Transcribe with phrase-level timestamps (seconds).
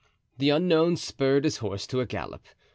[0.39, 2.43] The unknown spurred his horse to a gallop.